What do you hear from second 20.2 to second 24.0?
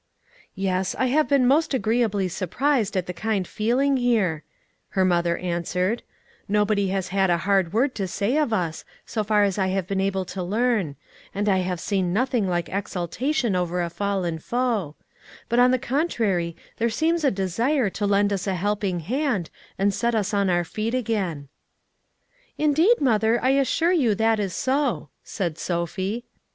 on our feet again." "Indeed, mother, I assure